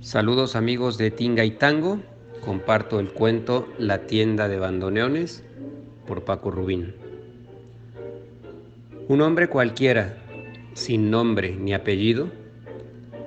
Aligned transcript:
Saludos 0.00 0.56
amigos 0.56 0.96
de 0.96 1.10
Tinga 1.10 1.44
y 1.44 1.50
Tango. 1.50 2.00
Comparto 2.42 3.00
el 3.00 3.12
cuento 3.12 3.68
La 3.78 4.06
tienda 4.06 4.48
de 4.48 4.58
bandoneones 4.58 5.44
por 6.06 6.24
Paco 6.24 6.50
Rubín. 6.50 6.94
Un 9.08 9.20
hombre 9.20 9.50
cualquiera, 9.50 10.16
sin 10.72 11.10
nombre 11.10 11.54
ni 11.54 11.74
apellido, 11.74 12.30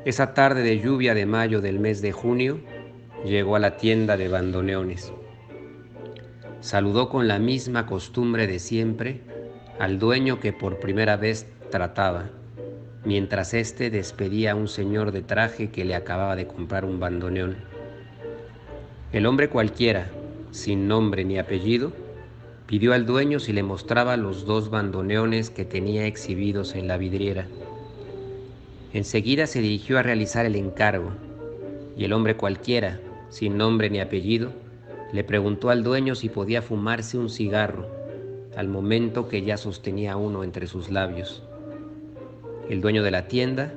esa 0.03 0.33
tarde 0.33 0.63
de 0.63 0.79
lluvia 0.79 1.13
de 1.13 1.27
mayo 1.27 1.61
del 1.61 1.79
mes 1.79 2.01
de 2.01 2.11
junio, 2.11 2.59
llegó 3.23 3.55
a 3.55 3.59
la 3.59 3.77
tienda 3.77 4.17
de 4.17 4.29
bandoneones. 4.29 5.13
Saludó 6.59 7.07
con 7.07 7.27
la 7.27 7.37
misma 7.37 7.85
costumbre 7.85 8.47
de 8.47 8.57
siempre 8.57 9.21
al 9.77 9.99
dueño 9.99 10.39
que 10.39 10.53
por 10.53 10.79
primera 10.79 11.17
vez 11.17 11.45
trataba 11.69 12.31
mientras 13.05 13.53
éste 13.53 13.89
despedía 13.89 14.51
a 14.51 14.55
un 14.55 14.67
señor 14.67 15.11
de 15.11 15.21
traje 15.21 15.69
que 15.69 15.85
le 15.85 15.95
acababa 15.95 16.35
de 16.35 16.47
comprar 16.47 16.85
un 16.85 16.99
bandoneón. 16.99 17.57
El 19.11 19.25
hombre 19.25 19.49
cualquiera, 19.49 20.09
sin 20.51 20.87
nombre 20.87 21.25
ni 21.25 21.37
apellido, 21.37 21.91
pidió 22.65 22.93
al 22.93 23.05
dueño 23.05 23.39
si 23.39 23.53
le 23.53 23.63
mostraba 23.63 24.17
los 24.17 24.45
dos 24.45 24.69
bandoneones 24.69 25.49
que 25.49 25.65
tenía 25.65 26.05
exhibidos 26.05 26.75
en 26.75 26.87
la 26.87 26.97
vidriera. 26.97 27.47
Enseguida 28.93 29.47
se 29.47 29.59
dirigió 29.59 29.99
a 29.99 30.03
realizar 30.03 30.45
el 30.45 30.55
encargo, 30.55 31.11
y 31.97 32.05
el 32.05 32.13
hombre 32.13 32.37
cualquiera, 32.37 32.99
sin 33.29 33.57
nombre 33.57 33.89
ni 33.89 33.99
apellido, 33.99 34.51
le 35.11 35.23
preguntó 35.23 35.69
al 35.69 35.83
dueño 35.83 36.15
si 36.15 36.29
podía 36.29 36.61
fumarse 36.61 37.17
un 37.17 37.29
cigarro, 37.29 37.87
al 38.55 38.67
momento 38.67 39.27
que 39.27 39.43
ya 39.43 39.57
sostenía 39.57 40.15
uno 40.15 40.43
entre 40.43 40.67
sus 40.67 40.89
labios. 40.89 41.43
El 42.69 42.81
dueño 42.81 43.03
de 43.03 43.11
la 43.11 43.27
tienda 43.27 43.73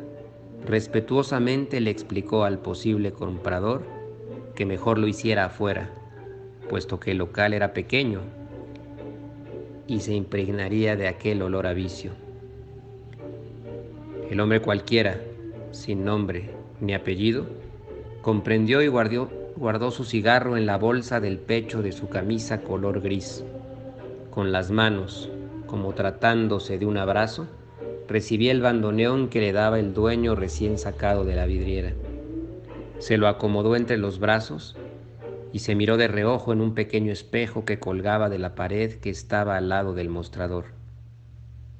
respetuosamente 0.66 1.80
le 1.80 1.90
explicó 1.90 2.44
al 2.44 2.58
posible 2.58 3.12
comprador 3.12 3.82
que 4.54 4.66
mejor 4.66 4.98
lo 4.98 5.06
hiciera 5.06 5.46
afuera, 5.46 5.90
puesto 6.68 7.00
que 7.00 7.12
el 7.12 7.18
local 7.18 7.52
era 7.52 7.72
pequeño 7.72 8.20
y 9.86 10.00
se 10.00 10.14
impregnaría 10.14 10.96
de 10.96 11.08
aquel 11.08 11.42
olor 11.42 11.66
a 11.66 11.72
vicio. 11.72 12.12
El 14.30 14.40
hombre 14.40 14.60
cualquiera, 14.60 15.20
sin 15.70 16.04
nombre 16.04 16.50
ni 16.80 16.94
apellido, 16.94 17.46
comprendió 18.22 18.82
y 18.82 18.88
guardó, 18.88 19.90
su 19.90 20.04
cigarro 20.04 20.56
en 20.56 20.66
la 20.66 20.78
bolsa 20.78 21.20
del 21.20 21.38
pecho 21.38 21.82
de 21.82 21.92
su 21.92 22.08
camisa 22.08 22.62
color 22.62 23.00
gris. 23.00 23.44
Con 24.30 24.52
las 24.52 24.70
manos, 24.70 25.30
como 25.66 25.94
tratándose 25.94 26.78
de 26.78 26.86
un 26.86 26.98
abrazo, 26.98 27.46
recibí 28.08 28.48
el 28.48 28.60
bandoneón 28.60 29.28
que 29.28 29.40
le 29.40 29.52
daba 29.52 29.78
el 29.78 29.94
dueño 29.94 30.34
recién 30.34 30.78
sacado 30.78 31.24
de 31.24 31.34
la 31.34 31.46
vidriera. 31.46 31.92
Se 32.98 33.18
lo 33.18 33.28
acomodó 33.28 33.76
entre 33.76 33.98
los 33.98 34.18
brazos 34.18 34.76
y 35.52 35.60
se 35.60 35.74
miró 35.74 35.96
de 35.96 36.08
reojo 36.08 36.52
en 36.52 36.60
un 36.60 36.74
pequeño 36.74 37.12
espejo 37.12 37.64
que 37.64 37.78
colgaba 37.78 38.28
de 38.28 38.38
la 38.38 38.54
pared 38.54 38.94
que 38.94 39.10
estaba 39.10 39.56
al 39.56 39.68
lado 39.68 39.94
del 39.94 40.08
mostrador. 40.08 40.66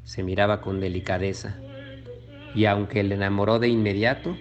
Se 0.05 0.23
miraba 0.23 0.61
con 0.61 0.81
delicadeza 0.81 1.59
y 2.55 2.65
aunque 2.67 3.03
le 3.03 3.15
enamoró 3.15 3.59
de 3.59 3.69
inmediato, 3.69 4.37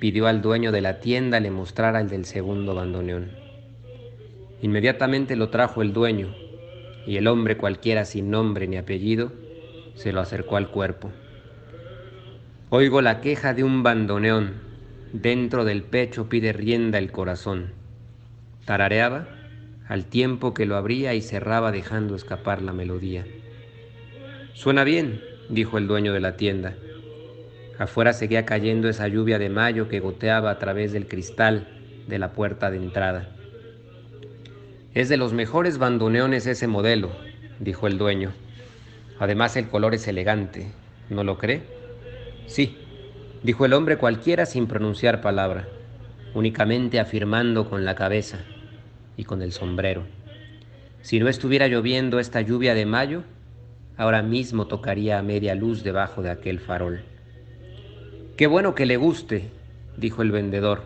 pidió 0.00 0.26
al 0.26 0.42
dueño 0.42 0.70
de 0.70 0.80
la 0.80 1.00
tienda 1.00 1.40
le 1.40 1.50
mostrara 1.50 2.00
el 2.00 2.08
del 2.08 2.24
segundo 2.24 2.74
bandoneón. 2.74 3.32
Inmediatamente 4.60 5.36
lo 5.36 5.50
trajo 5.50 5.82
el 5.82 5.92
dueño 5.92 6.34
y 7.06 7.16
el 7.16 7.26
hombre 7.26 7.56
cualquiera 7.56 8.04
sin 8.04 8.30
nombre 8.30 8.66
ni 8.68 8.76
apellido 8.76 9.32
se 9.98 10.12
lo 10.12 10.20
acercó 10.20 10.56
al 10.56 10.68
cuerpo. 10.68 11.10
Oigo 12.70 13.02
la 13.02 13.20
queja 13.20 13.52
de 13.52 13.64
un 13.64 13.82
bandoneón, 13.82 14.54
dentro 15.12 15.64
del 15.64 15.82
pecho 15.82 16.28
pide 16.28 16.52
rienda 16.52 16.98
el 16.98 17.10
corazón. 17.10 17.72
Tarareaba 18.64 19.26
al 19.88 20.04
tiempo 20.04 20.54
que 20.54 20.66
lo 20.66 20.76
abría 20.76 21.14
y 21.14 21.20
cerraba 21.20 21.72
dejando 21.72 22.14
escapar 22.14 22.62
la 22.62 22.72
melodía. 22.72 23.26
Suena 24.52 24.84
bien, 24.84 25.20
dijo 25.48 25.78
el 25.78 25.88
dueño 25.88 26.12
de 26.12 26.20
la 26.20 26.36
tienda. 26.36 26.76
Afuera 27.76 28.12
seguía 28.12 28.46
cayendo 28.46 28.88
esa 28.88 29.08
lluvia 29.08 29.40
de 29.40 29.48
mayo 29.48 29.88
que 29.88 29.98
goteaba 29.98 30.52
a 30.52 30.58
través 30.58 30.92
del 30.92 31.08
cristal 31.08 31.66
de 32.06 32.20
la 32.20 32.32
puerta 32.32 32.70
de 32.70 32.76
entrada. 32.76 33.30
Es 34.94 35.08
de 35.08 35.16
los 35.16 35.32
mejores 35.32 35.78
bandoneones 35.78 36.46
ese 36.46 36.68
modelo, 36.68 37.10
dijo 37.58 37.88
el 37.88 37.98
dueño. 37.98 38.32
Además 39.18 39.56
el 39.56 39.68
color 39.68 39.94
es 39.94 40.06
elegante, 40.06 40.68
¿no 41.10 41.24
lo 41.24 41.38
cree? 41.38 41.62
Sí, 42.46 42.76
dijo 43.42 43.64
el 43.64 43.72
hombre 43.72 43.96
cualquiera 43.96 44.46
sin 44.46 44.66
pronunciar 44.66 45.20
palabra, 45.20 45.68
únicamente 46.34 47.00
afirmando 47.00 47.68
con 47.68 47.84
la 47.84 47.96
cabeza 47.96 48.38
y 49.16 49.24
con 49.24 49.42
el 49.42 49.52
sombrero. 49.52 50.04
Si 51.02 51.18
no 51.18 51.28
estuviera 51.28 51.66
lloviendo 51.66 52.20
esta 52.20 52.40
lluvia 52.42 52.74
de 52.74 52.86
mayo, 52.86 53.24
ahora 53.96 54.22
mismo 54.22 54.68
tocaría 54.68 55.18
a 55.18 55.22
media 55.22 55.56
luz 55.56 55.82
debajo 55.82 56.22
de 56.22 56.30
aquel 56.30 56.60
farol. 56.60 57.00
Qué 58.36 58.46
bueno 58.46 58.76
que 58.76 58.86
le 58.86 58.96
guste, 58.96 59.50
dijo 59.96 60.22
el 60.22 60.30
vendedor. 60.30 60.82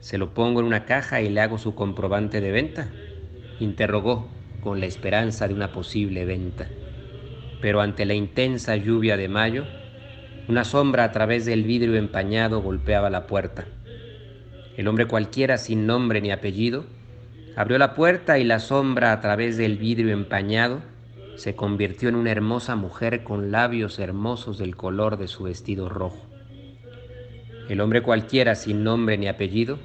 ¿Se 0.00 0.16
lo 0.16 0.32
pongo 0.32 0.60
en 0.60 0.66
una 0.66 0.86
caja 0.86 1.20
y 1.20 1.28
le 1.28 1.40
hago 1.42 1.58
su 1.58 1.74
comprobante 1.74 2.40
de 2.40 2.50
venta? 2.50 2.88
interrogó 3.58 4.28
con 4.62 4.80
la 4.80 4.86
esperanza 4.86 5.48
de 5.48 5.54
una 5.54 5.72
posible 5.72 6.24
venta 6.24 6.68
pero 7.60 7.80
ante 7.80 8.04
la 8.04 8.14
intensa 8.14 8.76
lluvia 8.76 9.16
de 9.16 9.28
mayo, 9.28 9.64
una 10.48 10.64
sombra 10.64 11.04
a 11.04 11.12
través 11.12 11.44
del 11.44 11.64
vidrio 11.64 11.96
empañado 11.96 12.60
golpeaba 12.62 13.10
la 13.10 13.26
puerta. 13.26 13.66
El 14.76 14.88
hombre 14.88 15.06
cualquiera 15.06 15.58
sin 15.58 15.86
nombre 15.86 16.20
ni 16.20 16.30
apellido 16.30 16.84
abrió 17.56 17.78
la 17.78 17.94
puerta 17.94 18.38
y 18.38 18.44
la 18.44 18.60
sombra 18.60 19.12
a 19.12 19.20
través 19.20 19.56
del 19.56 19.76
vidrio 19.76 20.12
empañado 20.12 20.82
se 21.36 21.54
convirtió 21.54 22.08
en 22.08 22.14
una 22.14 22.30
hermosa 22.30 22.76
mujer 22.76 23.24
con 23.24 23.50
labios 23.50 23.98
hermosos 23.98 24.58
del 24.58 24.76
color 24.76 25.16
de 25.16 25.28
su 25.28 25.44
vestido 25.44 25.88
rojo. 25.88 26.26
El 27.68 27.80
hombre 27.80 28.02
cualquiera 28.02 28.54
sin 28.54 28.84
nombre 28.84 29.18
ni 29.18 29.28
apellido, 29.28 29.78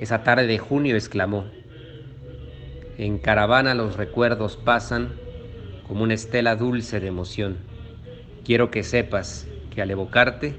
esa 0.00 0.22
tarde 0.22 0.46
de 0.46 0.58
junio 0.58 0.94
exclamó, 0.94 1.46
En 2.98 3.18
caravana 3.18 3.74
los 3.74 3.96
recuerdos 3.96 4.56
pasan 4.56 5.14
como 5.86 6.02
una 6.02 6.14
estela 6.14 6.56
dulce 6.56 7.00
de 7.00 7.08
emoción. 7.08 7.58
Quiero 8.44 8.70
que 8.70 8.82
sepas 8.82 9.46
que 9.74 9.82
al 9.82 9.90
evocarte 9.90 10.54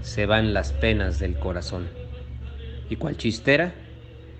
se 0.00 0.26
van 0.26 0.54
las 0.54 0.72
penas 0.72 1.18
del 1.18 1.38
corazón. 1.38 1.88
Y 2.88 2.96
cual 2.96 3.16
chistera, 3.16 3.74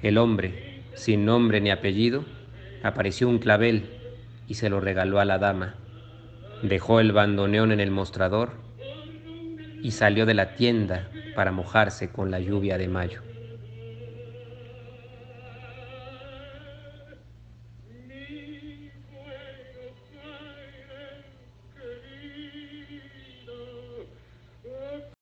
el 0.03 0.19
hombre, 0.19 0.83
sin 0.95 1.25
nombre 1.25 1.61
ni 1.61 1.71
apellido, 1.71 2.25
apareció 2.83 3.29
un 3.29 3.39
clavel 3.39 3.91
y 4.49 4.55
se 4.55 4.71
lo 4.71 4.81
regaló 4.81 5.21
a 5.21 5.25
la 5.25 5.39
dama. 5.39 5.77
Dejó 6.63 7.01
el 7.01 7.13
bandoneón 7.13 7.73
en 7.73 7.81
el 7.81 7.91
mostrador 7.91 8.53
y 9.83 9.93
salió 9.93 10.27
de 10.27 10.35
la 10.35 10.55
tienda 10.57 11.09
para 11.35 11.53
mojarse 11.53 12.11
con 12.11 12.31
la 12.31 12.41
lluvia 12.41 12.77
de 12.77 12.89
mayo. 12.89 13.23